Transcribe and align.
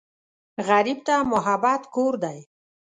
غریب 0.67 0.99
ته 1.07 1.15
محبت 1.31 1.81
کور 1.93 2.13
دی 2.23 2.39